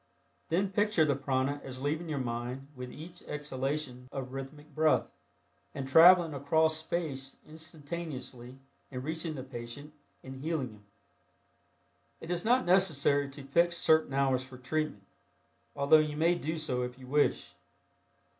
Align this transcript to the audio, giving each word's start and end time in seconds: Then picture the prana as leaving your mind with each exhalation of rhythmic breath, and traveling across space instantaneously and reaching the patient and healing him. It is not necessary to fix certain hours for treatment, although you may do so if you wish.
Then 0.49 0.71
picture 0.71 1.05
the 1.05 1.15
prana 1.15 1.61
as 1.63 1.79
leaving 1.83 2.09
your 2.09 2.17
mind 2.17 2.69
with 2.75 2.91
each 2.91 3.21
exhalation 3.27 4.09
of 4.11 4.33
rhythmic 4.33 4.73
breath, 4.73 5.05
and 5.75 5.87
traveling 5.87 6.33
across 6.33 6.75
space 6.77 7.37
instantaneously 7.47 8.57
and 8.89 9.03
reaching 9.03 9.35
the 9.35 9.43
patient 9.43 9.93
and 10.23 10.37
healing 10.37 10.71
him. 10.71 10.85
It 12.19 12.31
is 12.31 12.43
not 12.43 12.65
necessary 12.65 13.29
to 13.29 13.43
fix 13.43 13.77
certain 13.77 14.15
hours 14.15 14.43
for 14.43 14.57
treatment, 14.57 15.03
although 15.75 15.99
you 15.99 16.17
may 16.17 16.33
do 16.33 16.57
so 16.57 16.81
if 16.81 16.97
you 16.97 17.05
wish. 17.05 17.53